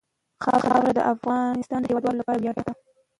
[0.43, 2.71] خاوره د افغانستان د هیوادوالو لپاره ویاړ دی.